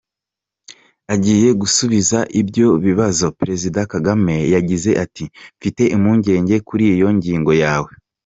[1.13, 5.25] Agiye gusubiza ibyo bibazo, Perezida Kagame yagize ati:
[5.57, 7.89] "Mfite impungenge kuri iyo ngingo yawe.